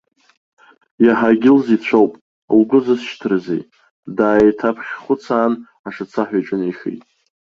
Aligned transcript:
Иаҳагьы 1.05 1.49
илзеицәоуп, 1.51 2.11
лгәы 2.59 2.79
зысшьҭрызеи, 2.85 3.61
деиҭааиԥхьхәыцаан, 4.15 5.53
ашацаҳәа 5.87 6.37
иҿынеихеит. 6.39 7.03